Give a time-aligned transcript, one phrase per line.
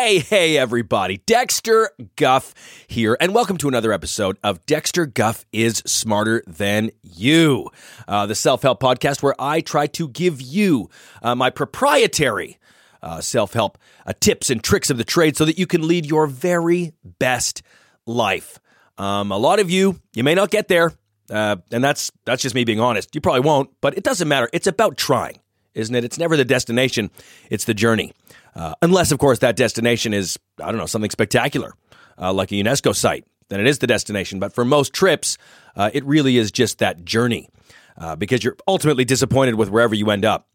[0.00, 1.16] Hey, hey, everybody.
[1.26, 2.54] Dexter Guff
[2.86, 7.70] here, and welcome to another episode of Dexter Guff is Smarter Than You,
[8.06, 10.88] uh, the self help podcast where I try to give you
[11.20, 12.58] uh, my proprietary
[13.02, 13.76] uh, self help
[14.06, 17.64] uh, tips and tricks of the trade so that you can lead your very best
[18.06, 18.60] life.
[18.98, 20.92] Um, a lot of you, you may not get there,
[21.28, 23.16] uh, and that's that's just me being honest.
[23.16, 24.48] You probably won't, but it doesn't matter.
[24.52, 25.40] It's about trying,
[25.74, 26.04] isn't it?
[26.04, 27.10] It's never the destination;
[27.50, 28.12] it's the journey.
[28.54, 31.74] Uh, unless, of course, that destination is, I don't know, something spectacular,
[32.20, 34.40] uh, like a UNESCO site, then it is the destination.
[34.40, 35.38] But for most trips,
[35.76, 37.48] uh, it really is just that journey
[37.96, 40.48] uh, because you're ultimately disappointed with wherever you end up.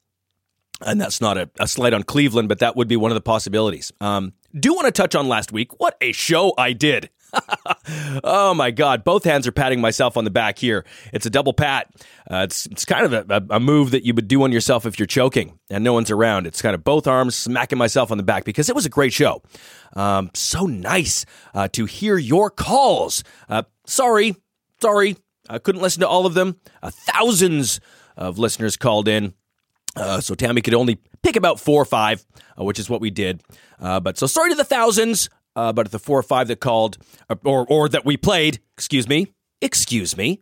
[0.81, 3.21] And that's not a, a slight on Cleveland, but that would be one of the
[3.21, 3.93] possibilities.
[4.01, 5.79] Um, do want to touch on last week.
[5.79, 7.09] What a show I did!
[8.23, 9.03] Oh my God.
[9.03, 10.85] Both hands are patting myself on the back here.
[11.11, 11.89] It's a double pat.
[12.29, 14.97] Uh, it's, it's kind of a, a, move that you would do on yourself if
[14.97, 16.47] you're choking and no one's around.
[16.47, 19.13] It's kind of both arms smacking myself on the back because it was a great
[19.13, 19.41] show.
[19.95, 23.23] Um, so nice uh, to hear your calls.
[23.49, 24.35] Uh, sorry,
[24.81, 25.17] sorry.
[25.49, 26.59] I couldn't listen to all of them.
[26.81, 27.79] Uh, thousands
[28.15, 29.33] of listeners called in.
[29.95, 32.25] Uh, so Tammy could only pick about four or five,
[32.59, 33.43] uh, which is what we did.
[33.79, 36.97] but so sorry to the thousands uh, but the four or five that called
[37.29, 39.27] uh, or or that we played, excuse me,
[39.61, 40.39] excuse me.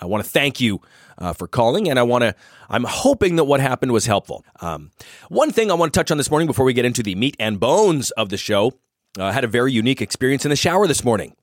[0.00, 0.80] I want to thank you
[1.18, 2.34] uh, for calling, and I want to.
[2.68, 4.44] I'm hoping that what happened was helpful.
[4.60, 4.90] Um,
[5.28, 7.36] one thing I want to touch on this morning before we get into the meat
[7.38, 8.72] and bones of the show.
[9.16, 11.36] I uh, had a very unique experience in the shower this morning.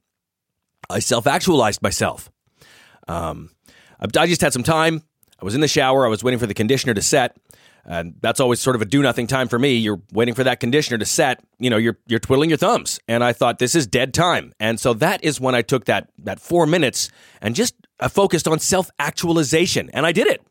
[0.89, 2.29] I self actualized myself.
[3.07, 3.51] Um,
[3.99, 5.03] I just had some time.
[5.41, 6.05] I was in the shower.
[6.05, 7.37] I was waiting for the conditioner to set,
[7.85, 9.75] and that's always sort of a do nothing time for me.
[9.75, 11.43] You're waiting for that conditioner to set.
[11.59, 12.99] You know, you're you're twiddling your thumbs.
[13.07, 14.53] And I thought this is dead time.
[14.59, 17.09] And so that is when I took that that 4 minutes
[17.41, 19.89] and just uh, focused on self-actualization.
[19.93, 20.41] And I did it.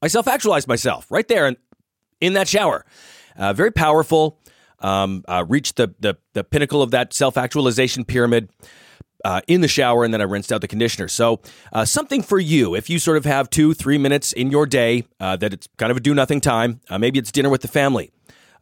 [0.00, 1.56] I self-actualized myself right there in,
[2.20, 2.84] in that shower.
[3.36, 4.38] Uh, very powerful.
[4.80, 8.48] Um, uh, reached the, the the pinnacle of that self-actualization pyramid
[9.24, 11.08] uh, in the shower and then I rinsed out the conditioner.
[11.08, 11.40] So,
[11.72, 15.04] uh, something for you if you sort of have two, three minutes in your day
[15.20, 16.80] uh, that it's kind of a do nothing time.
[16.88, 18.10] Uh, maybe it's dinner with the family.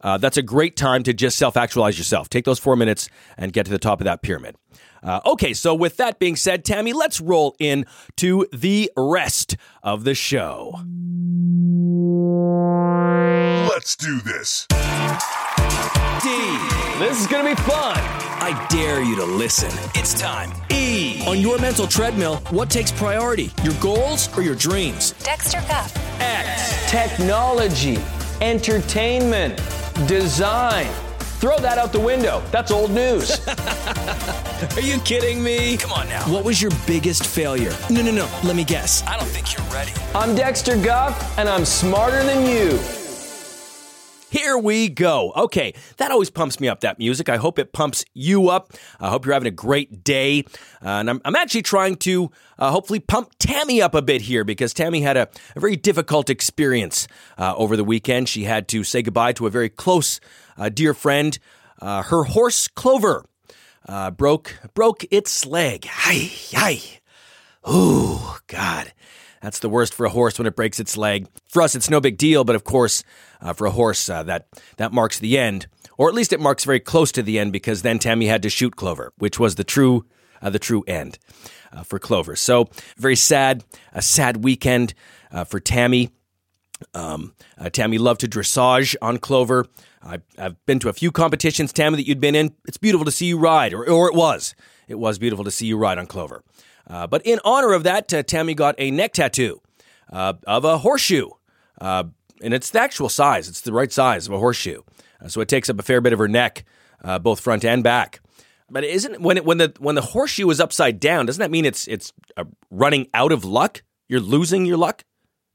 [0.01, 2.29] Uh, that's a great time to just self actualize yourself.
[2.29, 4.55] Take those four minutes and get to the top of that pyramid.
[5.03, 7.85] Uh, okay, so with that being said, Tammy, let's roll in
[8.17, 10.81] to the rest of the show.
[13.69, 14.67] Let's do this.
[16.23, 16.29] D.
[16.97, 17.95] This is going to be fun.
[18.39, 19.69] I dare you to listen.
[19.93, 20.51] It's time.
[20.71, 21.23] E.
[21.27, 23.51] On your mental treadmill, what takes priority?
[23.63, 25.11] Your goals or your dreams?
[25.23, 25.95] Dexter Guff.
[26.19, 26.89] X.
[26.89, 27.99] Technology,
[28.41, 29.57] entertainment,
[30.07, 30.87] design.
[31.39, 32.41] Throw that out the window.
[32.51, 33.47] That's old news.
[34.75, 35.77] Are you kidding me?
[35.77, 36.23] Come on now.
[36.23, 37.75] What was your biggest failure?
[37.91, 38.27] No, no, no.
[38.43, 39.05] Let me guess.
[39.05, 39.91] I don't think you're ready.
[40.15, 42.79] I'm Dexter Guff, and I'm smarter than you.
[44.29, 45.31] Here we go.
[45.37, 47.29] Okay, that always pumps me up, that music.
[47.29, 48.73] I hope it pumps you up.
[48.99, 50.43] I hope you're having a great day.
[50.83, 52.29] Uh, and I'm, I'm, actually trying to
[52.59, 56.29] uh, hopefully pump Tammy up a bit here because Tammy had a, a very difficult
[56.29, 58.27] experience uh, over the weekend.
[58.27, 60.19] She had to say goodbye to a very close,
[60.57, 61.39] uh, dear friend.
[61.81, 63.23] Uh, her horse, Clover,
[63.87, 65.85] uh, broke broke its leg.
[65.89, 66.81] Hi, hi.
[67.69, 68.91] Ooh, God.
[69.41, 71.27] That's the worst for a horse when it breaks its leg.
[71.47, 73.03] For us, it's no big deal, but of course,
[73.41, 75.67] uh, for a horse, uh, that that marks the end,
[75.97, 78.49] or at least it marks very close to the end, because then Tammy had to
[78.49, 80.05] shoot Clover, which was the true
[80.41, 81.17] uh, the true end
[81.71, 82.35] uh, for Clover.
[82.35, 84.93] So very sad, a sad weekend
[85.31, 86.11] uh, for Tammy.
[86.93, 89.65] Um, uh, Tammy loved to dressage on Clover.
[90.03, 92.53] I, have been to a few competitions, Tammy, that you'd been in.
[92.67, 94.55] It's beautiful to see you ride, or, or it was.
[94.87, 96.43] It was beautiful to see you ride on Clover.
[96.87, 99.61] Uh, but in honor of that, uh, Tammy got a neck tattoo
[100.11, 101.29] uh, of a horseshoe.
[102.41, 104.81] Uh, and it's the actual size, it's the right size of a horseshoe.
[105.23, 106.63] Uh, so it takes up a fair bit of her neck,
[107.03, 108.21] uh, both front and back.
[108.69, 111.63] But isn't when it, when the when the horseshoe is upside down, doesn't that mean
[111.63, 112.11] it's it's
[112.69, 113.81] running out of luck?
[114.09, 115.03] You're losing your luck.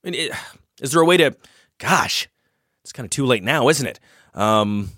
[0.03, 0.33] I mean, it,
[0.81, 1.37] is there a way to?
[1.79, 2.29] Gosh,
[2.83, 4.01] it's kind of too late now, isn't it?
[4.35, 4.91] Um,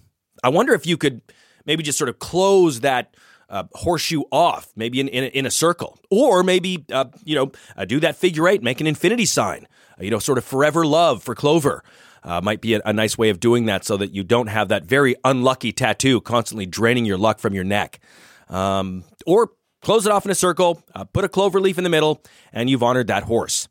[0.44, 1.22] I wonder if you could
[1.66, 3.16] maybe just sort of close that
[3.48, 7.84] uh, horseshoe off, maybe in, in, in, a circle, or maybe uh, you know uh,
[7.84, 9.66] do that figure eight, make an infinity sign.
[9.98, 11.82] Uh, you know, sort of forever love for Clover.
[12.22, 14.68] Uh, might be a, a, nice way of doing that so that you don't have
[14.68, 18.00] that very unlucky tattoo constantly draining your luck from your neck.
[18.48, 19.50] Um, or
[19.82, 22.70] close it off in a circle, uh, put a clover leaf in the middle, and
[22.70, 23.68] you've honored that horse.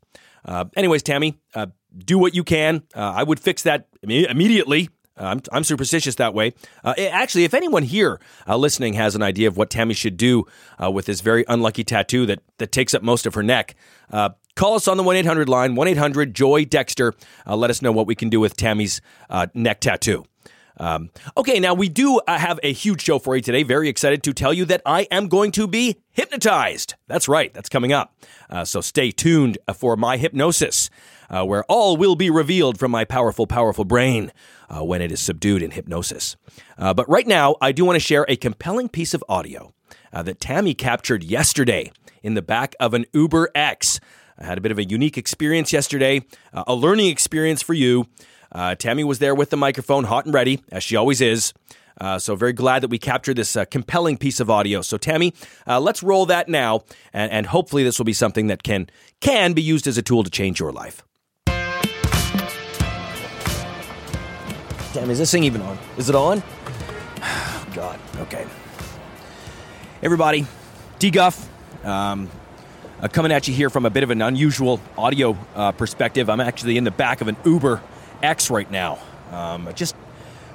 [0.76, 1.36] anyways, Tammy,
[1.96, 2.84] do what you can.
[2.94, 4.88] I would fix that immediately.
[5.18, 6.54] Uh, I'm, I'm superstitious that way.
[6.82, 10.46] Uh, actually, if anyone here uh, listening has an idea of what Tammy should do
[10.82, 13.76] uh, with this very unlucky tattoo that, that takes up most of her neck,
[14.10, 17.14] uh, call us on the 1 800 line, 1 800 Joy Dexter.
[17.46, 19.00] Let us know what we can do with Tammy's
[19.54, 20.24] neck tattoo.
[20.76, 23.62] Um, okay, now we do have a huge show for you today.
[23.62, 26.94] Very excited to tell you that I am going to be hypnotized.
[27.06, 28.16] That's right, that's coming up.
[28.64, 30.90] So stay tuned for my hypnosis,
[31.30, 34.32] uh, where all will be revealed from my powerful, powerful brain
[34.68, 36.36] uh, when it is subdued in hypnosis.
[36.78, 39.72] Uh, but right now, I do want to share a compelling piece of audio
[40.12, 41.92] uh, that Tammy captured yesterday
[42.22, 44.00] in the back of an Uber X.
[44.38, 46.22] I had a bit of a unique experience yesterday,
[46.52, 48.06] a learning experience for you.
[48.50, 51.52] Uh, Tammy was there with the microphone, hot and ready, as she always is.
[52.00, 54.82] Uh, so very glad that we captured this uh, compelling piece of audio.
[54.82, 55.32] So Tammy,
[55.66, 56.82] uh, let's roll that now,
[57.12, 58.88] and, and hopefully this will be something that can
[59.20, 61.02] can be used as a tool to change your life.
[64.94, 65.76] Damn, is this thing even on?
[65.96, 66.40] Is it on?
[67.74, 68.46] God, okay.
[70.04, 70.46] Everybody,
[71.00, 71.48] D Guff,
[71.84, 72.30] um,
[73.02, 76.30] uh, coming at you here from a bit of an unusual audio uh, perspective.
[76.30, 77.82] I'm actually in the back of an Uber
[78.22, 79.00] X right now.
[79.32, 79.96] Um, I just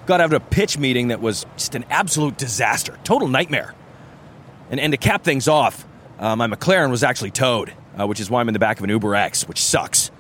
[0.06, 3.76] got out of a pitch meeting that was just an absolute disaster, total nightmare.
[4.72, 5.86] And, and to cap things off,
[6.18, 8.86] uh, my McLaren was actually towed, uh, which is why I'm in the back of
[8.86, 10.12] an Uber X, which sucks.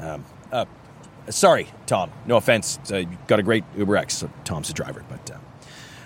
[0.00, 0.64] Um, uh,
[1.30, 2.10] sorry, Tom.
[2.26, 2.78] No offense.
[2.90, 4.18] Uh, you got a great Uber X.
[4.18, 5.30] So Tom's the driver, but.
[5.30, 5.38] Uh,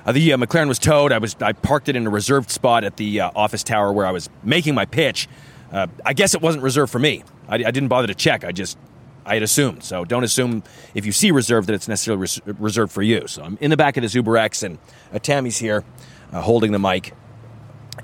[0.05, 1.13] uh, the McLaren was towed.
[1.13, 4.11] I was I parked it in a reserved spot at the office tower where I
[4.11, 5.29] was making my pitch.
[5.73, 7.23] I guess it wasn't reserved for me.
[7.49, 8.43] I, I didn't bother to check.
[8.43, 8.77] I just
[9.25, 9.85] I had assumed.
[9.85, 10.63] So don't assume
[10.95, 13.27] if you see reserved that it's necessarily res- reserved for you.
[13.27, 14.79] So I'm in the back of this Uber X, and
[15.13, 15.85] uh, Tammy's here
[16.33, 17.15] uh, holding the mic.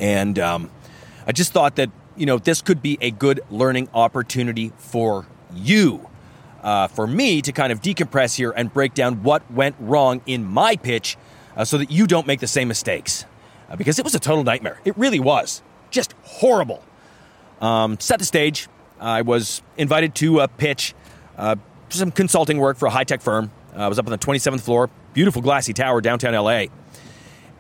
[0.00, 0.70] And um,
[1.26, 6.07] I just thought that, you know, this could be a good learning opportunity for you.
[6.69, 10.44] Uh, for me to kind of decompress here and break down what went wrong in
[10.44, 11.17] my pitch
[11.56, 13.25] uh, so that you don't make the same mistakes.
[13.70, 14.79] Uh, because it was a total nightmare.
[14.85, 15.62] It really was.
[15.91, 16.85] Just horrible.
[17.62, 18.69] Um, set the stage.
[19.00, 20.94] I was invited to uh, pitch
[21.38, 21.56] uh,
[21.88, 23.50] some consulting work for a high tech firm.
[23.75, 26.65] Uh, I was up on the 27th floor, beautiful glassy tower downtown LA.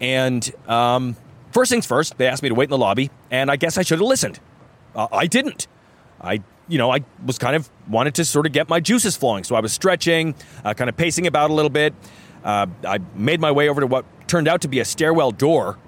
[0.02, 1.16] And um,
[1.52, 3.82] first things first, they asked me to wait in the lobby, and I guess I
[3.84, 4.38] should have listened.
[4.94, 5.66] I didn't.
[6.20, 9.44] I, you know, I was kind of wanted to sort of get my juices flowing,
[9.44, 11.94] so I was stretching, uh, kind of pacing about a little bit.
[12.44, 15.78] Uh, I made my way over to what turned out to be a stairwell door,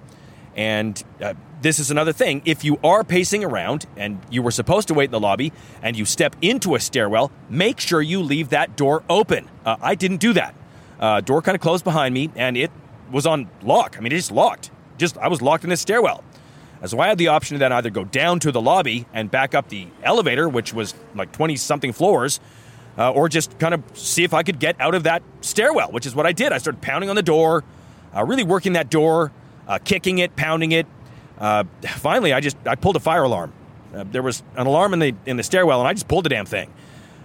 [0.57, 2.43] and uh, this is another thing.
[2.45, 5.53] If you are pacing around and you were supposed to wait in the lobby
[5.83, 9.49] and you step into a stairwell, make sure you leave that door open.
[9.65, 10.55] Uh, I didn't do that.
[10.99, 12.71] Uh, door kind of closed behind me and it
[13.11, 13.97] was on lock.
[13.97, 14.71] I mean, it just locked.
[14.99, 16.25] Just I was locked in a stairwell.
[16.87, 19.55] So I had the option to then either go down to the lobby and back
[19.55, 22.41] up the elevator, which was like 20 something floors,
[22.97, 26.07] uh, or just kind of see if I could get out of that stairwell, which
[26.07, 26.53] is what I did.
[26.53, 27.65] I started pounding on the door,
[28.17, 29.31] uh, really working that door,
[29.69, 30.87] uh, kicking it, pounding it,
[31.41, 33.53] uh, finally, I just I pulled a fire alarm.
[33.95, 36.29] Uh, there was an alarm in the in the stairwell, and I just pulled the
[36.29, 36.71] damn thing.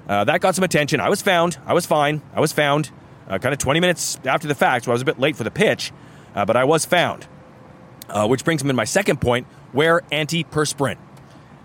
[0.08, 1.01] Uh, that got some attention.
[1.01, 1.58] I was found.
[1.66, 2.22] I was fine.
[2.34, 2.92] I was found.
[3.28, 5.50] Kind of 20 minutes after the fact, so I was a bit late for the
[5.50, 5.92] pitch,
[6.36, 7.25] but I was found.
[8.10, 10.98] Uh, which brings me to my second point: wear antiperspirant,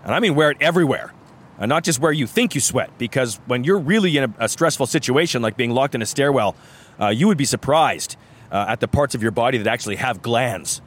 [0.03, 1.13] and I mean wear it everywhere.
[1.59, 4.87] not just where you think you sweat, because when you're really in a, a stressful
[4.87, 6.55] situation like being locked in a stairwell,
[7.11, 8.17] you would be surprised
[8.51, 10.81] at the parts of your body that actually have glands.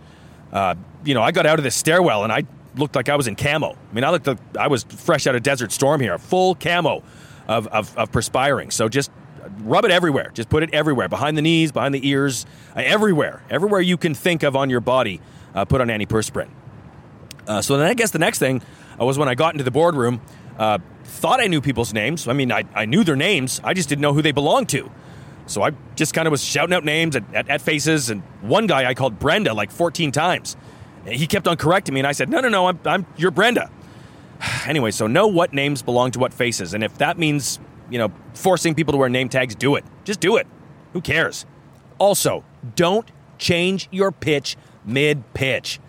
[0.53, 0.75] Uh,
[1.05, 2.45] you know, I got out of this stairwell and I
[2.77, 3.73] looked like I was in camo.
[3.73, 7.03] I mean, I looked like I was fresh out of Desert Storm here, full camo
[7.49, 8.71] of, of, of perspiring.
[8.71, 9.11] So just
[9.61, 10.31] rub it everywhere.
[10.33, 12.47] Just put it everywhere, behind the knees, behind the ears,
[12.77, 15.21] uh, everywhere, everywhere you can think of on your body.
[15.55, 16.51] Uh, put on antiperspirant.
[17.47, 18.63] Uh, so then I guess the next thing
[19.01, 20.21] uh, was when I got into the boardroom.
[20.59, 22.27] Uh, thought I knew people's names.
[22.29, 23.61] I mean, I, I knew their names.
[23.63, 24.91] I just didn't know who they belonged to.
[25.47, 28.67] So I just kind of was shouting out names at, at, at, faces, and one
[28.67, 30.57] guy I called Brenda like 14 times.
[31.07, 33.71] He kept on correcting me, and I said, "No, no, no, I'm, I'm you're Brenda."
[34.67, 37.59] anyway, so know what names belong to what faces, and if that means
[37.91, 39.85] you know forcing people to wear name tags, do it.
[40.05, 40.47] Just do it.
[40.95, 41.45] Who cares?
[41.99, 42.43] Also,
[42.75, 45.81] don't change your pitch mid pitch.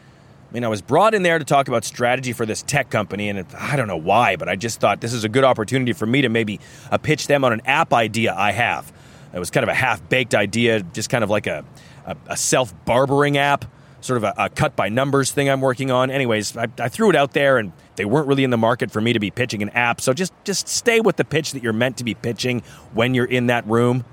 [0.50, 3.30] I mean, I was brought in there to talk about strategy for this tech company,
[3.30, 5.92] and it, I don't know why, but I just thought this is a good opportunity
[5.92, 6.60] for me to maybe
[6.92, 8.92] uh, pitch them on an app idea I have.
[9.34, 11.66] It was kind of a half baked idea, just kind of like a,
[12.06, 13.66] a, a self barbering app,
[14.00, 16.10] sort of a, a, cut by numbers thing I'm working on.
[16.10, 19.02] Anyways, I, I threw it out there and they weren't really in the market for
[19.02, 20.00] me to be pitching an app.
[20.00, 22.62] So just, just stay with the pitch that you're meant to be pitching
[22.94, 24.06] when you're in that room.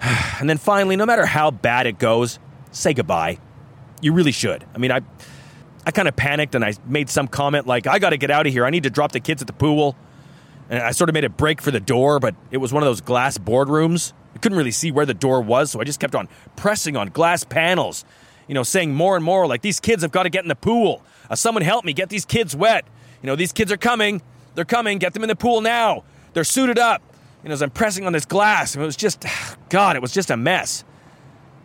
[0.40, 2.38] And then finally, no matter how bad it goes,
[2.72, 3.38] say goodbye.
[4.00, 4.64] You really should.
[4.74, 5.00] I mean, I,
[5.86, 8.46] I kind of panicked and I made some comment like, I got to get out
[8.46, 8.64] of here.
[8.64, 9.96] I need to drop the kids at the pool.
[10.68, 12.86] And I sort of made a break for the door, but it was one of
[12.86, 14.12] those glass boardrooms.
[14.34, 17.08] I couldn't really see where the door was, so I just kept on pressing on
[17.08, 18.04] glass panels,
[18.46, 20.54] you know, saying more and more like, these kids have got to get in the
[20.54, 21.02] pool.
[21.28, 22.84] Uh, someone help me, get these kids wet.
[23.20, 24.22] You know, these kids are coming.
[24.54, 24.98] They're coming.
[24.98, 26.04] Get them in the pool now.
[26.32, 27.02] They're suited up.
[27.42, 29.24] You know, as I'm pressing on this glass, and it was just,
[29.68, 30.84] God, it was just a mess.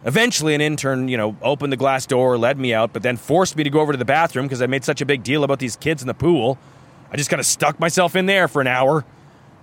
[0.06, 3.58] Eventually, an intern, you know, opened the glass door, led me out, but then forced
[3.58, 5.60] me to go over to the bathroom because I made such a big deal about
[5.60, 6.60] these kids in the pool.
[7.12, 9.04] I just kind of stuck myself in there for an hour.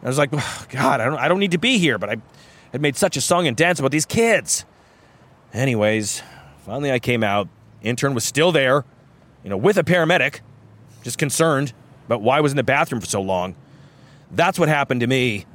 [0.03, 2.17] I was like, "Ugh, God, I don't, I don't need to be here, but I
[2.73, 4.65] had made such a song and dance about these kids.
[5.53, 6.23] Anyways,
[6.65, 7.49] finally I came out.
[7.83, 8.85] Intern was still there,
[9.45, 10.41] you know, with a paramedic,
[11.05, 11.73] just concerned
[12.07, 13.55] about why I was in the bathroom for so long.
[14.31, 15.47] That's what happened to me.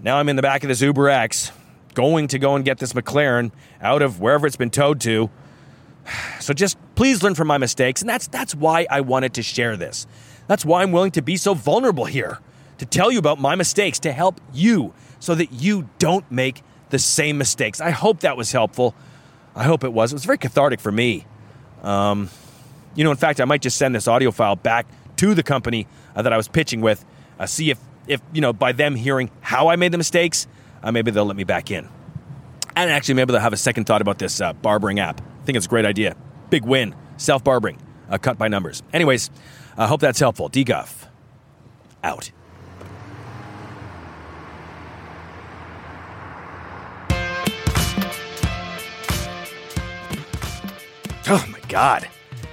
[0.00, 1.50] Now I'm in the back of this Uber X,
[1.94, 5.30] going to go and get this McLaren out of wherever it's been towed to.
[6.40, 9.76] So just please learn from my mistakes, and that's that's why I wanted to share
[9.76, 10.06] this.
[10.46, 12.38] That's why I'm willing to be so vulnerable here,
[12.78, 16.98] to tell you about my mistakes, to help you so that you don't make the
[16.98, 17.80] same mistakes.
[17.80, 18.94] I hope that was helpful.
[19.56, 20.12] I hope it was.
[20.12, 21.26] It was very cathartic for me.
[21.82, 22.28] Um,
[22.94, 24.86] you know, in fact, I might just send this audio file back
[25.16, 27.04] to the company uh, that I was pitching with,
[27.38, 30.46] uh, see if, if you know, by them hearing how I made the mistakes,
[30.84, 31.88] uh, maybe they'll let me back in.
[32.76, 35.20] And actually, maybe they'll have a second thought about this uh, barbering app.
[35.20, 36.16] I think it's a great idea.
[36.50, 36.94] Big win.
[37.16, 37.78] Self barbering,
[38.10, 38.82] uh, cut by numbers.
[38.92, 39.30] Anyways,
[39.76, 40.50] I hope that's helpful.
[40.50, 41.06] DGuff,
[42.02, 42.30] out.
[51.26, 52.06] Oh my God.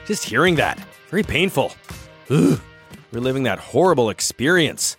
[0.06, 0.80] Just hearing that.
[1.10, 1.74] Very painful.
[2.30, 2.60] Ugh.
[3.12, 4.96] Reliving that horrible experience.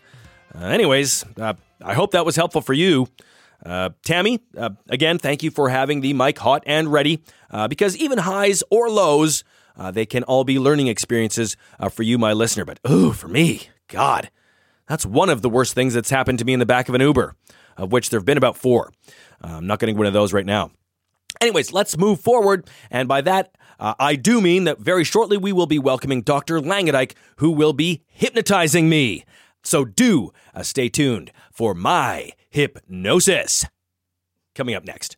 [0.55, 3.09] Uh, anyways, uh, I hope that was helpful for you.
[3.65, 7.97] Uh, Tammy, uh, again, thank you for having the mic hot and ready uh, because
[7.97, 9.45] even highs or lows,
[9.77, 12.65] uh, they can all be learning experiences uh, for you, my listener.
[12.65, 14.31] But, ooh, for me, God,
[14.89, 17.01] that's one of the worst things that's happened to me in the back of an
[17.01, 17.35] Uber,
[17.77, 18.93] of which there have been about four.
[19.43, 20.71] Uh, I'm not getting one of those right now.
[21.41, 22.69] Anyways, let's move forward.
[22.91, 26.61] And by that, uh, I do mean that very shortly we will be welcoming Dr.
[26.61, 29.25] Langadike, who will be hypnotizing me.
[29.63, 33.65] So do uh, stay tuned for my hypnosis.
[34.55, 35.17] Coming up next.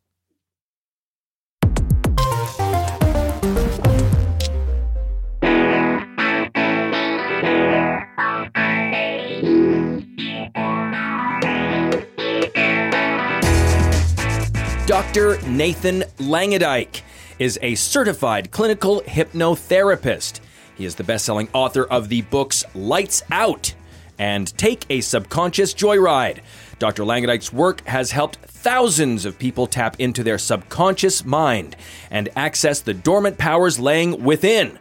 [14.86, 15.40] Dr.
[15.48, 17.00] Nathan Langadike
[17.38, 20.40] is a certified clinical hypnotherapist.
[20.76, 23.74] He is the best selling author of the books Lights Out
[24.18, 26.40] and Take a Subconscious Joyride.
[26.78, 27.04] Dr.
[27.04, 31.76] Langadike's work has helped thousands of people tap into their subconscious mind
[32.10, 34.78] and access the dormant powers laying within.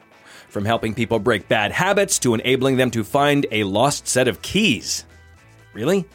[0.50, 4.42] From helping people break bad habits to enabling them to find a lost set of
[4.42, 5.06] keys.
[5.74, 6.06] Really?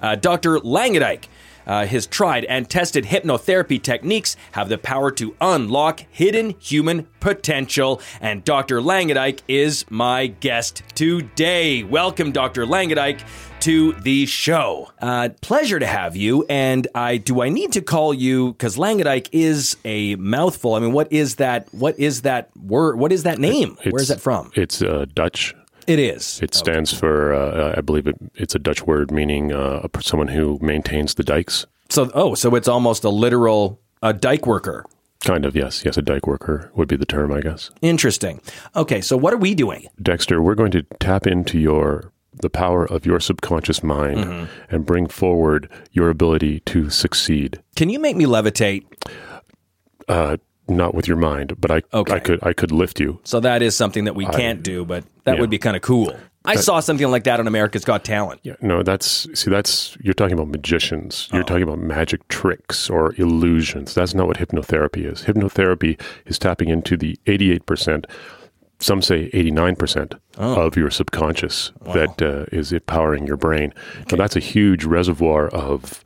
[0.00, 0.58] Uh, Dr.
[0.58, 1.26] Langadike,
[1.66, 8.00] uh, his tried and tested hypnotherapy techniques have the power to unlock hidden human potential.
[8.20, 8.80] And Dr.
[8.80, 11.82] Langadike is my guest today.
[11.84, 12.64] Welcome, Dr.
[12.66, 13.22] Langadike,
[13.60, 14.90] to the show.
[15.00, 16.44] Uh, pleasure to have you.
[16.48, 20.74] And I do I need to call you because Langadike is a mouthful.
[20.74, 21.72] I mean, what is that?
[21.72, 22.98] What is that word?
[22.98, 23.78] What is that name?
[23.88, 24.50] Where is that from?
[24.54, 25.54] It's uh, Dutch.
[25.86, 26.40] It is.
[26.42, 30.58] It stands for, uh, I believe it, it's a Dutch word meaning uh, someone who
[30.62, 31.66] maintains the dikes.
[31.90, 34.84] So oh, so it's almost a literal a dike worker.
[35.24, 35.84] Kind of, yes.
[35.84, 37.70] Yes, a dike worker would be the term, I guess.
[37.80, 38.40] Interesting.
[38.74, 39.86] Okay, so what are we doing?
[40.02, 42.10] Dexter, we're going to tap into your
[42.40, 44.74] the power of your subconscious mind Mm-hmm.
[44.74, 47.62] and bring forward your ability to succeed.
[47.76, 48.84] Can you make me levitate?
[50.08, 50.38] Uh,
[50.76, 52.14] not with your mind, but I, Okay.
[52.14, 53.20] I could I could lift you.
[53.24, 55.40] So that is something that we can't do, but that yeah.
[55.40, 56.14] would be kind of cool.
[56.44, 58.40] I saw something like that on America's Got Talent.
[58.42, 61.28] Yeah, no, that's see, that's you're talking about magicians.
[61.32, 61.36] Oh.
[61.36, 63.94] You're talking about magic tricks or illusions.
[63.94, 65.22] That's not what hypnotherapy is.
[65.22, 68.06] Hypnotherapy is tapping into the 88 percent,
[68.80, 70.62] some say 89 percent Oh.
[70.66, 73.72] of your subconscious that uh, is empowering your brain.
[74.10, 76.02] Now that's a huge reservoir of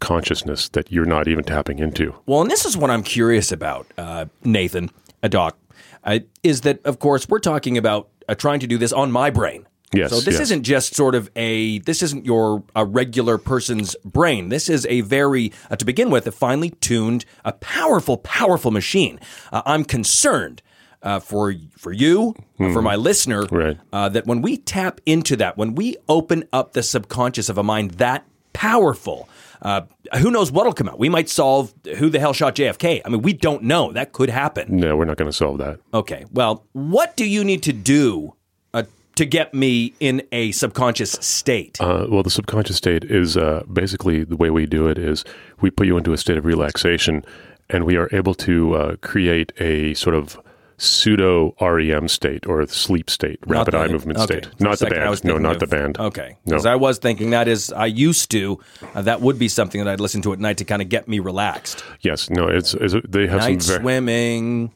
[0.00, 2.14] consciousness that you're not even tapping into.
[2.26, 4.90] Well, and this is what I'm curious about, uh, Nathan,
[5.22, 5.56] a doc,
[6.04, 9.30] uh, is that of course we're talking about uh, trying to do this on my
[9.30, 9.66] brain.
[9.94, 10.40] Yes, So this yes.
[10.42, 14.50] isn't just sort of a this isn't your a regular person's brain.
[14.50, 19.18] This is a very uh, to begin with a finely tuned, a powerful, powerful machine.
[19.50, 20.60] Uh, I'm concerned.
[21.00, 23.44] Uh, for for you, uh, for my listener.
[23.52, 23.78] Right.
[23.92, 27.62] uh, that when we tap into that, when we open up the subconscious of a
[27.62, 29.28] mind that powerful,
[29.62, 29.82] uh,
[30.20, 30.98] who knows what'll come out?
[30.98, 33.02] We might solve who the hell shot JFK.
[33.04, 33.92] I mean, we don't know.
[33.92, 34.76] That could happen.
[34.76, 35.80] No, we're not going to solve that.
[35.92, 36.24] Okay.
[36.32, 38.34] Well, what do you need to do
[38.74, 38.84] uh,
[39.16, 41.80] to get me in a subconscious state?
[41.80, 45.24] Uh, well, the subconscious state is uh, basically the way we do it is
[45.60, 47.24] we put you into a state of relaxation,
[47.68, 50.38] and we are able to uh, create a sort of
[50.78, 54.40] pseudo REM state or sleep state, Not rapid the- eye movement okay.
[54.40, 54.60] state.
[54.60, 55.24] Not the second, band.
[55.24, 55.98] No, not of- the band.
[55.98, 56.50] Okay, No.
[56.52, 58.58] because I was thinking that is I used to.
[58.94, 61.08] Uh, that would be something that I'd listen to at night to kind of get
[61.08, 61.84] me relaxed.
[62.00, 64.72] Yes, no, it's, it's they have Night some very swimming.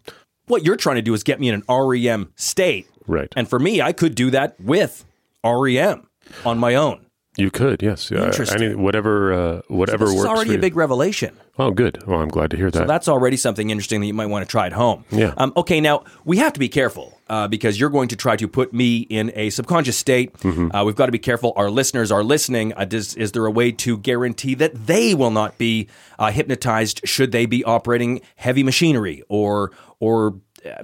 [0.46, 3.32] What you're trying to do is get me in an REM state, right.
[3.36, 5.04] and for me, I could do that with
[5.44, 6.06] REM
[6.44, 7.01] on my own.
[7.36, 8.26] You could, yes, yeah.
[8.26, 8.62] Interesting.
[8.62, 10.28] Any whatever, uh, whatever is works.
[10.28, 11.34] already a big revelation.
[11.58, 12.06] Oh, good.
[12.06, 12.78] Well, I'm glad to hear that.
[12.78, 15.04] So that's already something interesting that you might want to try at home.
[15.10, 15.32] Yeah.
[15.38, 18.46] Um, okay, now we have to be careful uh, because you're going to try to
[18.46, 20.34] put me in a subconscious state.
[20.38, 20.74] Mm-hmm.
[20.74, 21.54] Uh, we've got to be careful.
[21.56, 22.74] Our listeners are listening.
[22.76, 27.00] Uh, does, is there a way to guarantee that they will not be uh, hypnotized
[27.04, 30.82] should they be operating heavy machinery or or uh,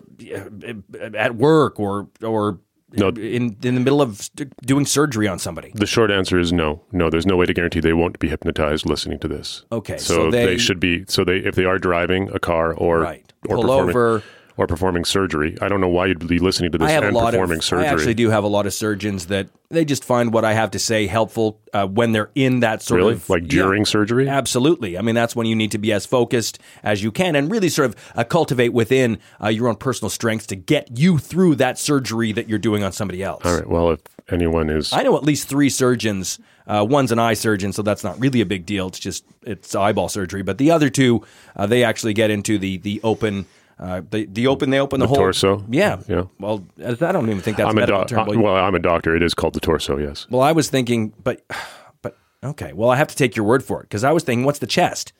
[1.14, 2.61] at work or or
[2.92, 3.09] No.
[3.09, 4.30] in in the middle of
[4.64, 5.73] doing surgery on somebody?
[5.75, 6.80] The short answer is no.
[6.92, 9.64] No, there's no way to guarantee they won't be hypnotized listening to this.
[9.71, 11.04] Okay, so, so they, they- should be.
[11.09, 13.30] So they, if they are driving a car or Right.
[13.49, 14.23] or Pull over.
[14.59, 17.12] Or performing surgery, I don't know why you'd be listening to this I have a
[17.12, 17.65] lot performing of.
[17.65, 17.87] surgery.
[17.87, 20.73] I actually do have a lot of surgeons that they just find what I have
[20.73, 24.29] to say helpful uh, when they're in that sort really of like Yeah, during surgery.
[24.29, 24.99] Absolutely.
[24.99, 27.69] I mean, that's when you need to be as focused as you can and really
[27.69, 31.79] sort of uh, cultivate within uh, your own personal strengths to get you through that
[31.79, 33.45] surgery that you're doing on somebody else.
[33.45, 33.69] All right.
[33.69, 36.38] Well, if anyone is I know at least three surgeons.
[36.67, 38.88] Uh, one's an eye surgeon, so that's not really a big deal.
[38.88, 40.43] It's just it's eyeball surgery.
[40.43, 41.25] But the other two,
[41.57, 43.47] uh, they actually get into the the open.
[43.78, 45.64] Uh, the the open they open the, whole torso?
[45.68, 46.25] Yeah, Yeah.
[46.40, 48.42] Well, I don't even think that's I'm a a medical doc- term.
[48.42, 49.14] well, I'm a doctor.
[49.14, 49.99] It is called the torso.
[49.99, 50.26] Yes.
[50.30, 51.44] well, I was thinking, but
[52.02, 52.73] but okay.
[52.73, 54.66] Well, I have to take your word for it because I was thinking, what's the
[54.66, 55.12] chest?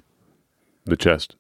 [0.87, 1.37] The chest.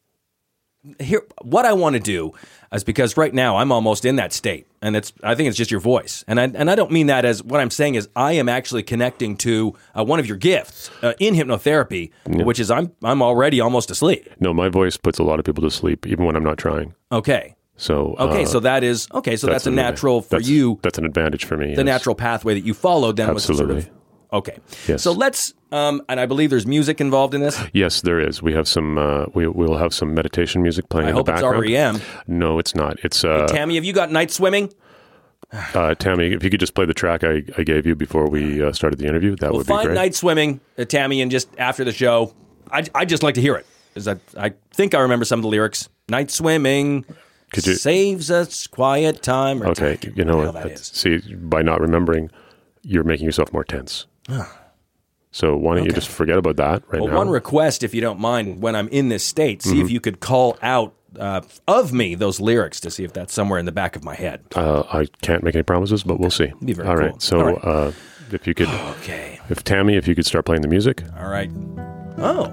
[1.00, 2.32] Here, what I want to do
[2.72, 5.72] is because right now I'm almost in that state, and it's I think it's just
[5.72, 8.32] your voice, and I and I don't mean that as what I'm saying is I
[8.34, 12.92] am actually connecting to uh, one of your gifts uh, in hypnotherapy, which is I'm
[13.02, 14.28] I'm already almost asleep.
[14.38, 16.94] No, my voice puts a lot of people to sleep, even when I'm not trying.
[17.10, 19.34] Okay, So okay, uh, so that is okay.
[19.34, 20.78] So that's, a an- natural for that's- you.
[20.82, 21.74] That's an advantage for me.
[21.74, 21.84] the yes.
[21.84, 23.90] natural pathway that you followed then was sort Absolutely.
[23.90, 23.97] of
[24.32, 24.58] okay.
[24.86, 25.02] Yes.
[25.02, 27.62] So let's um, and I believe there's music involved in this.
[27.72, 28.42] Yes, there is.
[28.42, 28.96] We have some.
[28.98, 31.68] Uh, we we'll have some meditation music playing I in hope the it's background.
[31.68, 32.00] REM.
[32.26, 32.98] No, it's not.
[33.04, 34.72] It's uh, Tammy, have you got night swimming?
[35.74, 36.32] uh, Tammy.
[36.32, 38.98] If you could just play the track I, I gave you before we uh, started
[38.98, 39.94] the interview, that Well, would be find great.
[39.94, 42.34] night swimming, uh, Tammy, and just after the show,
[42.70, 45.42] I I just like to hear it because I I think I remember some of
[45.42, 45.88] the lyrics.
[46.10, 47.04] Night swimming
[47.52, 49.62] Could you- saves us quiet time.
[49.62, 50.14] Or Okay, time.
[50.16, 50.52] you know What what?
[50.54, 52.30] the hell that's- See, by not remembering,
[52.82, 54.06] you're making yourself more tense.
[55.30, 57.16] So why don't you just forget about that right Well, now?
[57.18, 60.20] one request, if you don't mind, when I'm in this state, see if you could
[60.20, 63.96] call out uh, of me those lyrics to see if that's somewhere in the back
[63.96, 64.42] of my head.
[64.56, 66.52] uh, I can't make any promises, but we'll see.
[66.64, 67.10] Be very All right.
[67.12, 67.20] cool.
[67.20, 67.64] So All right.
[67.64, 67.92] Uh,
[68.30, 69.40] if you could, Okay.
[69.48, 71.02] if Tammy, if you could start playing the music.
[71.18, 71.50] All right.
[72.18, 72.44] Oh,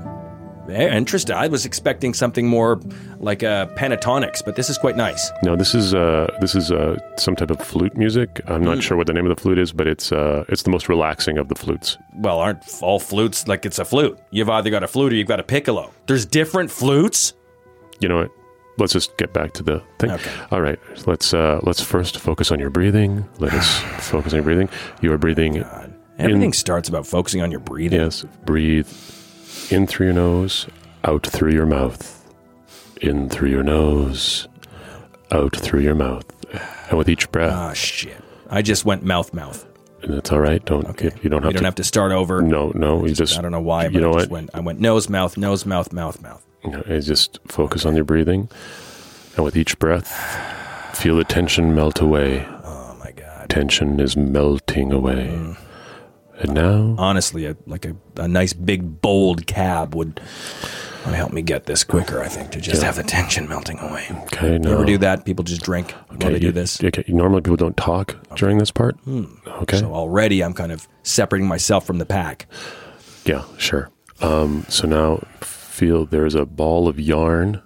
[0.68, 1.36] very interesting.
[1.36, 2.80] I was expecting something more
[3.20, 5.32] like uh, Pentatonix, but this is quite nice.
[5.44, 8.42] No, this is uh, this is uh, some type of flute music.
[8.48, 10.70] I'm not sure what the name of the flute is, but it's uh, it's the
[10.70, 11.98] most relaxing of the flutes.
[12.16, 14.18] Well, aren't all flutes like it's a flute?
[14.32, 15.92] You've either got a flute or you've got a piccolo.
[16.08, 17.34] There's different flutes.
[18.00, 18.32] You know what?
[18.78, 20.12] Let's just get back to the thing.
[20.12, 20.32] Okay.
[20.52, 20.80] All right.
[21.08, 23.28] Let's uh, let's first focus on your breathing.
[23.40, 23.78] Let us
[24.10, 24.70] focus on your breathing.
[25.02, 25.64] You are breathing.
[26.18, 28.00] Everything starts about focusing on your breathing.
[28.00, 28.26] Yes.
[28.46, 28.88] Breathe
[29.72, 30.68] in through your nose,
[31.04, 32.12] out through your mouth.
[33.02, 34.48] In through your nose,
[35.32, 36.26] out through your mouth.
[36.90, 38.18] And with each breath, Ah, shit.
[38.50, 39.66] I just went mouth mouth.
[40.02, 40.64] and it's all right.
[40.66, 41.12] Don't Okay.
[41.24, 41.66] you don't have you don't to.
[41.66, 42.42] have to start over.
[42.42, 43.06] no, no.
[43.06, 44.36] You just I don't know why, but you know I just what?
[44.38, 44.50] went.
[44.54, 46.44] I went nose, mouth, nose, mouth, mouth, mouth.
[46.88, 48.50] Is just focus on your breathing,
[49.36, 50.08] and with each breath,
[50.96, 52.46] feel the tension melt away.
[52.64, 53.50] Oh my god.
[53.50, 55.28] Tension is melting away.
[55.34, 55.58] Mm.
[56.40, 60.20] And now, Honestly, a, like a, a nice big bold cab would
[61.06, 62.22] help me get this quicker.
[62.22, 64.08] I think to just have the tension melting away.
[64.24, 65.24] okay, now You ever do that?
[65.26, 66.84] People just drink while they do this.
[66.84, 68.98] Okay, normally people don't talk during this part.
[69.08, 72.48] Okay, So already I'm kind of separating myself from the pack.
[73.26, 73.90] yeah, sure.
[74.22, 77.62] Um, so now, feel there's a ball of yarn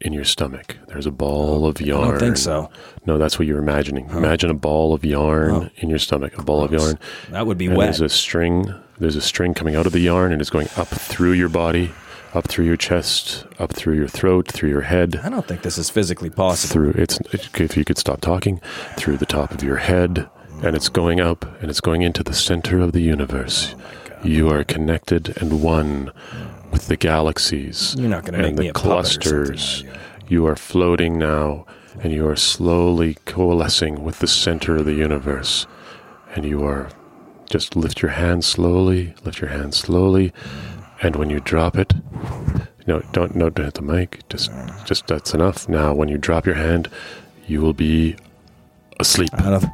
[0.00, 0.76] in your stomach.
[0.88, 2.04] There's a ball of yarn.
[2.06, 2.70] I don't think so.
[3.06, 4.08] No, that's what you're imagining.
[4.10, 6.36] Imagine a ball of yarn in your stomach.
[6.38, 6.98] A ball of yarn.
[7.30, 7.86] That would be And wet.
[7.86, 8.72] there's a string.
[8.98, 11.92] There's a string coming out of the yarn, and it's going up through your body,
[12.34, 15.78] up through your chest, up through your throat, through your head, I don't think this
[15.78, 16.72] is physically possible.
[16.72, 17.18] through it's.
[17.32, 18.60] If you could stop talking,
[18.96, 20.28] through the top of your head,
[20.62, 23.74] and it's going up, and it's going into the center of the universe.
[24.24, 26.12] You are connected and one
[26.70, 27.94] with the galaxies.
[27.98, 29.82] You're not gonna and make the me a puppet or something, clusters.
[29.82, 29.92] are you?
[30.28, 31.66] You are floating now,
[32.00, 35.66] and you are slowly coalescing with the center of the universe.
[36.34, 36.88] And you are
[37.48, 40.32] just lift your hand slowly, lift your hand slowly,
[41.00, 41.94] and when you drop it,
[42.86, 44.28] no, don't no, don't hit the mic.
[44.28, 44.50] Just,
[44.84, 45.68] just that's enough.
[45.68, 46.88] Now, when you drop your hand,
[47.46, 48.16] you will be
[48.98, 49.32] asleep.
[49.34, 49.64] Of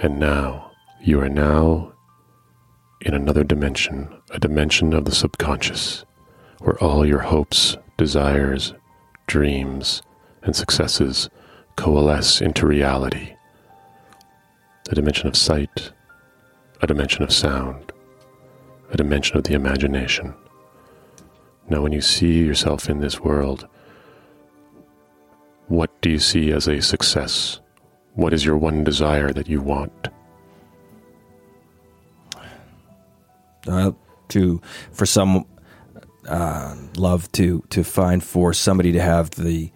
[0.00, 0.70] And now,
[1.02, 1.89] you are now
[3.02, 6.04] in another dimension, a dimension of the subconscious,
[6.60, 8.74] where all your hopes, desires,
[9.26, 10.02] dreams,
[10.42, 11.30] and successes
[11.76, 13.34] coalesce into reality.
[14.90, 15.92] A dimension of sight,
[16.82, 17.92] a dimension of sound,
[18.90, 20.34] a dimension of the imagination.
[21.68, 23.66] Now, when you see yourself in this world,
[25.68, 27.60] what do you see as a success?
[28.14, 30.08] What is your one desire that you want?
[33.66, 33.92] Uh,
[34.28, 34.60] to
[34.92, 35.46] for some
[36.28, 39.70] uh, love to to find for somebody to have the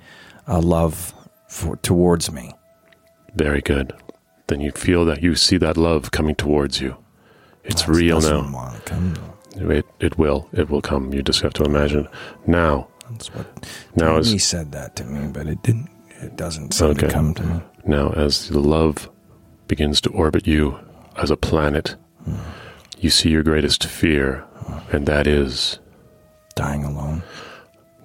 [0.47, 1.15] uh, love
[1.49, 2.53] for towards me.
[3.35, 3.93] Very good.
[4.47, 6.97] Then you feel that you see that love coming towards you.
[7.65, 8.75] It's real Doesn't now.
[9.57, 10.49] It, it will.
[10.53, 11.13] It will come.
[11.13, 12.09] You just have to imagine.
[12.47, 13.47] Now, That's what
[13.97, 15.89] now he said that to me, but it didn't.
[16.21, 17.63] It doesn't seem to come to me.
[17.87, 19.11] now as the love
[19.69, 20.79] begins to orbit you
[21.17, 21.97] as a planet,
[23.05, 24.45] you see your greatest fear,
[24.91, 25.79] and that is
[26.55, 27.23] Dying alone.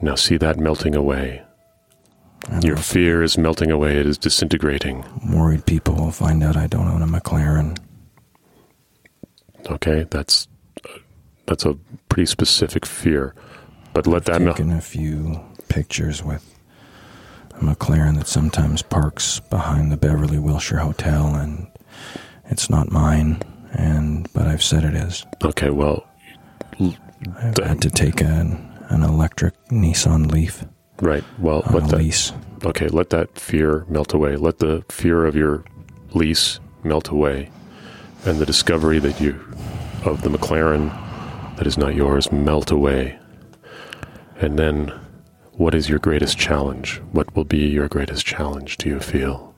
[0.01, 1.43] now see that melting away.
[2.49, 3.97] And Your fear is melting away.
[3.97, 5.05] It is disintegrating.
[5.31, 7.77] worried people will find out I don't own a McLaren.
[9.69, 10.47] Okay, that's
[11.45, 11.75] that's a
[12.09, 13.35] pretty specific fear.
[13.93, 14.57] But let that melt.
[14.57, 16.59] Taken a few pictures with
[17.51, 21.67] a McLaren that sometimes parks behind the Beverly Wilshire Hotel, and
[22.45, 23.43] it's not mine.
[23.73, 25.25] And but I've said it is.
[25.43, 26.07] Okay, well,
[26.79, 30.65] I've had to take an an electric Nissan Leaf
[31.01, 31.23] right.
[31.39, 32.33] Well, let that lease.
[32.65, 32.87] okay.
[32.87, 34.35] Let that fear melt away.
[34.35, 35.63] Let the fear of your
[36.13, 37.51] lease melt away,
[38.25, 39.39] and the discovery that you
[40.05, 40.89] of the McLaren
[41.57, 43.17] that is not yours melt away.
[44.39, 44.87] And then,
[45.53, 47.01] what is your greatest challenge?
[47.11, 48.77] What will be your greatest challenge?
[48.77, 49.49] Do you feel?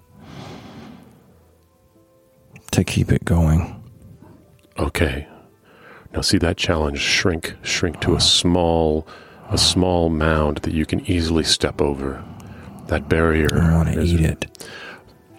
[2.71, 3.80] to keep it going.
[4.77, 5.27] Okay.
[6.13, 9.07] Now see that challenge shrink, shrink to a small,
[9.49, 12.23] a small mound that you can easily step over.
[12.87, 13.47] That barrier.
[13.53, 14.67] I want to eat it.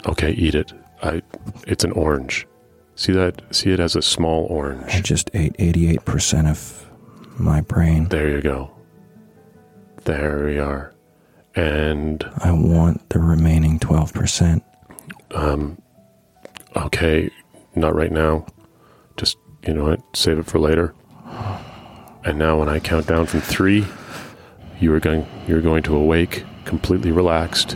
[0.07, 0.73] Okay, eat it.
[1.03, 1.21] I.
[1.67, 2.47] It's an orange.
[2.95, 3.41] See that?
[3.53, 4.83] See it as a small orange.
[4.93, 6.89] I just ate 88% of
[7.39, 8.05] my brain.
[8.05, 8.71] There you go.
[10.05, 10.93] There we are.
[11.55, 14.61] And I want the remaining 12%.
[15.31, 15.81] Um,
[16.75, 17.29] okay,
[17.75, 18.45] not right now.
[19.65, 20.01] You know what?
[20.15, 20.93] Save it for later.
[22.25, 23.85] And now, when I count down from three,
[24.79, 25.25] you are going.
[25.47, 27.75] You're going to awake, completely relaxed,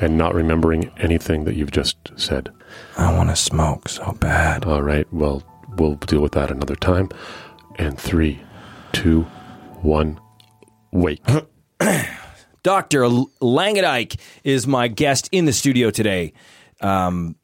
[0.00, 2.50] and not remembering anything that you've just said.
[2.96, 4.64] I want to smoke so bad.
[4.64, 5.06] All right.
[5.12, 5.42] Well,
[5.76, 7.08] we'll deal with that another time.
[7.76, 8.40] And three,
[8.92, 9.22] two,
[9.82, 10.20] one,
[10.92, 11.22] wake.
[12.62, 13.02] Dr.
[13.40, 16.32] Langadike is my guest in the studio today.
[16.80, 17.36] Um,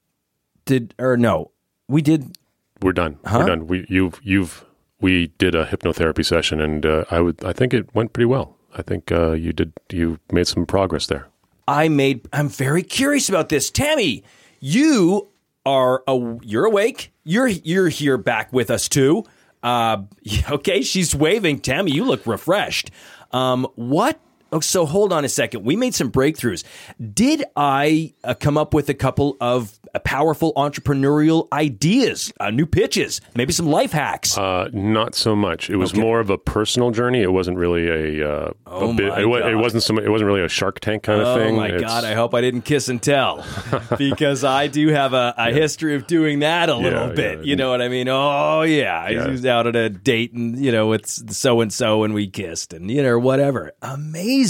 [0.64, 1.52] did, or no,
[1.88, 2.36] we did,
[2.82, 3.18] We're done.
[3.24, 3.38] Huh?
[3.40, 3.66] We're done.
[3.66, 4.64] We you've you've
[5.00, 8.56] we did a hypnotherapy session, and uh, I would I think it went pretty well.
[8.76, 11.28] I think uh, you did you made some progress there.
[11.66, 13.70] I made, I'm very curious about this.
[13.70, 14.22] Tammy,
[14.60, 15.28] you
[15.64, 17.12] are, a, you're awake.
[17.24, 19.24] You're, you're here back with us too.
[19.62, 20.02] Uh,
[20.50, 21.60] okay, she's waving.
[21.60, 22.90] Tammy, you look refreshed.
[23.32, 24.20] Um, what?
[24.54, 25.64] Oh, so hold on a second.
[25.64, 26.64] We made some breakthroughs.
[27.12, 32.64] Did I uh, come up with a couple of uh, powerful entrepreneurial ideas, uh, new
[32.66, 34.38] pitches, maybe some life hacks?
[34.38, 35.68] Uh, not so much.
[35.70, 37.20] It was more of a personal journey.
[37.22, 38.30] It wasn't really a.
[38.32, 39.98] Uh, Oh a bit, my it, wa- it wasn't some.
[39.98, 41.54] It wasn't really a Shark Tank kind of Oh thing.
[41.54, 42.02] Oh my It's- God!
[42.04, 43.44] I hope I didn't kiss and tell,
[43.98, 47.38] because I do have a, a history of doing that a little Yeah, bit.
[47.38, 47.44] yeah.
[47.44, 48.08] You know what I mean?
[48.08, 52.02] Oh yeah, I was out at a date and you know with so and so
[52.02, 53.72] and we kissed and you know whatever.
[53.82, 54.43] Amazing!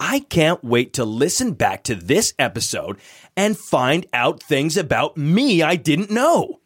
[0.00, 2.98] I can't wait to listen back to this episode
[3.36, 6.60] and find out things about me I didn't know.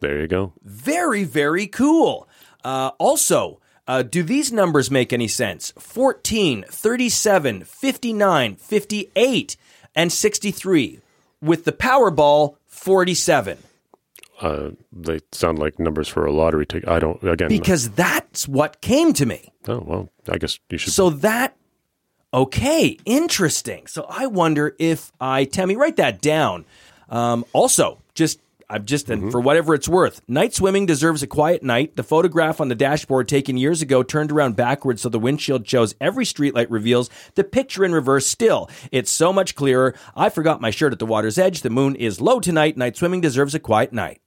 [0.00, 0.52] There you go.
[0.62, 2.28] Very, very cool.
[2.64, 5.72] Uh, also, uh, do these numbers make any sense?
[5.78, 9.56] 14, 37, 59, 58,
[9.94, 11.00] and 63,
[11.40, 13.58] with the Powerball 47.
[14.40, 16.88] Uh, they sound like numbers for a lottery ticket.
[16.88, 17.20] I don't.
[17.24, 17.48] Again.
[17.48, 19.52] Because that's what came to me.
[19.66, 20.10] oh well.
[20.28, 20.92] I guess you should.
[20.92, 21.56] So that,
[22.32, 23.86] okay, interesting.
[23.86, 26.64] So I wonder if I, Tammy, write that down.
[27.08, 31.62] Um, also, just I'm just and for whatever it's worth, night swimming deserves a quiet
[31.62, 31.96] night.
[31.96, 35.94] The photograph on the dashboard taken years ago turned around backwards so the windshield shows
[36.02, 38.68] every streetlight reveals the picture in reverse still.
[38.92, 39.94] It's so much clearer.
[40.14, 41.62] I forgot my shirt at the water's edge.
[41.62, 42.76] The moon is low tonight.
[42.76, 44.20] Night swimming deserves a quiet night.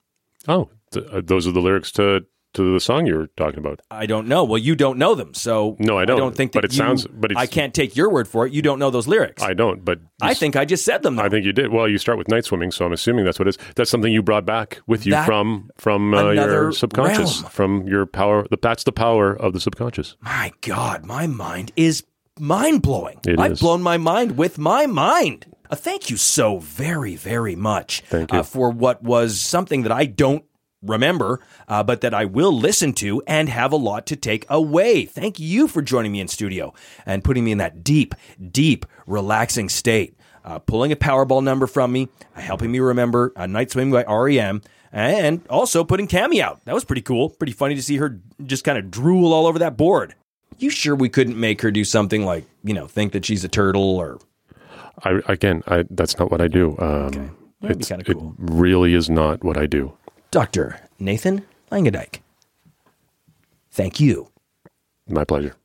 [0.47, 3.81] oh, th- uh, those are the lyrics to to the song you're talking about.
[3.89, 4.43] I don't know.
[4.43, 6.17] Well, you don't know them, so No, I don't.
[6.17, 8.45] I don't think that But it you- sounds- but I can't take your word for
[8.45, 8.53] it.
[8.53, 9.41] You don't know those lyrics.
[9.41, 11.15] I don't, but I think I just said them.
[11.15, 11.23] Though.
[11.23, 11.71] I think you did.
[11.71, 13.73] Well, you start with night swimming, so I'm assuming that's what it is.
[13.75, 17.51] That's something you brought back with you That- from from uh, your subconscious, realm.
[17.51, 18.45] from your power.
[18.49, 20.15] The, that's the power of the subconscious.
[20.21, 22.03] My God, my mind is
[22.39, 23.19] mind blowing.
[23.27, 23.59] It I've is.
[23.59, 25.45] blown my mind with my mind.
[25.69, 28.39] Uh, thank you so very, very much Thank you.
[28.39, 30.43] Uh, for what was something that I don't
[30.81, 35.05] remember, uh, but that I will listen to and have a lot to take away.
[35.05, 36.73] Thank you for joining me in studio
[37.05, 38.15] and putting me in that deep,
[38.51, 40.15] deep, relaxing state.
[40.43, 44.03] Uh, pulling a Powerball number from me, uh, helping me remember a Night Swimming by
[44.05, 46.59] REM, and also putting Tammy out.
[46.65, 47.29] That was pretty cool.
[47.29, 50.15] Pretty funny to see her just kind of drool all over that board.
[50.57, 53.47] You sure we couldn't make her do something like, you know, think that she's a
[53.47, 54.17] turtle or
[55.03, 56.75] I again, I that's not what I do.
[56.79, 59.93] Um, be it's- kinda It really is not what I do.
[60.31, 60.79] Dr.
[60.97, 62.21] Nathan Langadike?
[63.69, 64.29] Thank you.
[65.09, 65.55] My pleasure.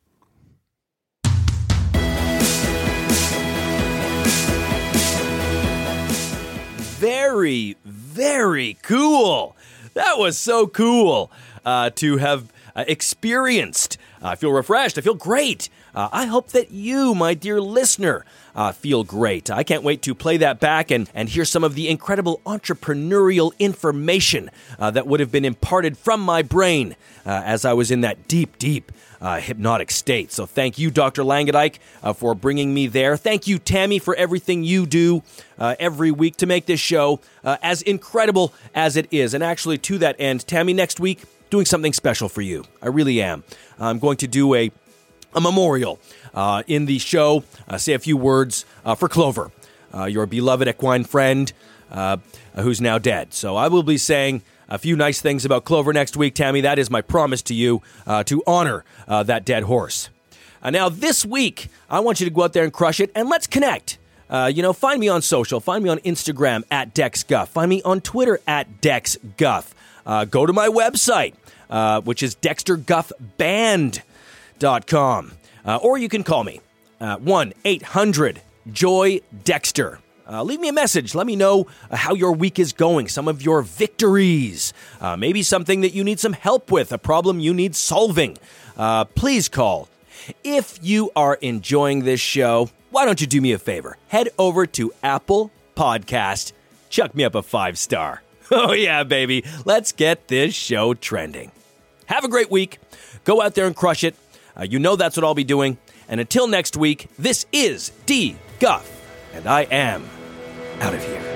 [6.99, 9.55] Very, very cool.
[9.95, 11.31] That was so cool
[11.65, 13.99] uh, to have uh, experienced.
[14.27, 14.99] I feel refreshed.
[14.99, 15.69] I feel great.
[15.95, 19.51] Uh, I hope that you, my dear listener, uh, feel great.
[19.51, 23.57] I can't wait to play that back and, and hear some of the incredible entrepreneurial
[23.59, 28.01] information uh, that would have been imparted from my brain uh, as I was in
[28.01, 30.33] that deep, deep uh, hypnotic state.
[30.33, 31.23] So thank you, Dr.
[31.23, 33.17] Langadike, uh, for bringing me there.
[33.17, 35.23] Thank you, Tammy, for everything you do
[35.59, 39.33] every week to make this show as incredible as it is.
[39.33, 42.65] And actually, to that end, Tammy, next week, doing something special for you.
[42.83, 43.45] I really am.
[43.79, 44.71] I'm going to do a
[45.35, 46.01] a memorial
[46.35, 47.45] uh, in the show.
[47.69, 49.53] Uh, say a few words uh, for Clover,
[49.95, 51.53] uh, your beloved equine friend
[51.91, 52.17] uh,
[52.55, 53.35] who's now dead.
[53.35, 56.63] So I will be saying a few nice things about Clover next week, Tammy.
[56.63, 60.09] That is my promise to you uh, to honor that dead horse.
[60.69, 63.47] Now, this week, I want you to go out there and crush it, and let's
[63.47, 63.99] connect.
[64.29, 65.61] Uh, you know, find me on social.
[65.61, 67.47] Find me on Instagram at DexGuff.
[67.49, 69.73] Find me on Twitter at DexGuff.
[70.07, 71.35] Uh, go to my website,
[71.69, 75.33] uh, which is DexterGuffBand.com.
[75.65, 76.61] Uh, or you can call me,
[77.01, 78.41] uh, 1 800
[78.73, 79.99] Joy Dexter.
[80.29, 81.15] Uh, leave me a message.
[81.15, 85.43] Let me know uh, how your week is going, some of your victories, uh, maybe
[85.43, 88.37] something that you need some help with, a problem you need solving.
[88.77, 89.89] Uh, please call.
[90.43, 93.99] If you are enjoying this show, why don't you do me a favor?
[94.09, 96.53] Head over to Apple Podcast,
[96.89, 98.23] chuck me up a five star.
[98.51, 99.45] Oh, yeah, baby.
[99.65, 101.51] Let's get this show trending.
[102.07, 102.79] Have a great week.
[103.25, 104.15] Go out there and crush it.
[104.57, 105.79] Uh, you know that's what I'll be doing.
[106.09, 108.37] And until next week, this is D.
[108.61, 108.89] Guff,
[109.35, 110.05] and I am
[110.81, 111.36] out of here.